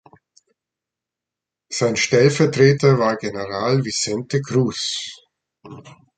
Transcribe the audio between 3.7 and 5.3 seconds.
Vicente Cruz.